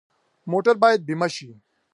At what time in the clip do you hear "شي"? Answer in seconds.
1.35-1.49